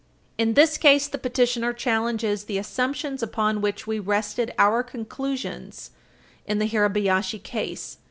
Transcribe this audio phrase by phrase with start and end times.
[0.35, 5.91] In this case, the petitioner challenges the assumptions upon which we rested our conclusions
[6.47, 7.99] in the Hirabayashi case.